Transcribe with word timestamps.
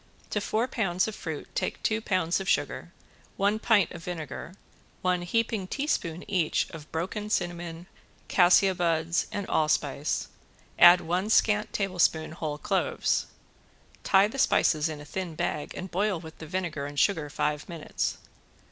To 0.31 0.41
four 0.41 0.67
pounds 0.67 1.07
of 1.07 1.13
fruit 1.13 1.47
take 1.53 1.83
two 1.83 2.01
pounds 2.01 2.39
of 2.39 2.49
sugar, 2.49 2.91
one 3.37 3.59
pint 3.59 3.91
of 3.91 4.03
vinegar, 4.03 4.55
one 5.03 5.21
heaping 5.21 5.67
teaspoon 5.67 6.25
each 6.27 6.67
of 6.71 6.91
broken 6.91 7.29
cinnamon, 7.29 7.85
cassia 8.27 8.73
buds 8.73 9.27
and 9.31 9.47
allspice, 9.47 10.29
add 10.79 11.01
one 11.01 11.29
scant 11.29 11.71
tablespoon 11.71 12.31
whole 12.31 12.57
cloves. 12.57 13.27
Tie 14.03 14.27
the 14.27 14.39
spices 14.39 14.89
in 14.89 14.99
a 14.99 15.05
thin 15.05 15.35
bag 15.35 15.75
and 15.75 15.91
boil 15.91 16.19
with 16.19 16.39
the 16.39 16.47
vinegar 16.47 16.87
and 16.87 16.99
sugar 16.99 17.29
five 17.29 17.69
minutes. 17.69 18.17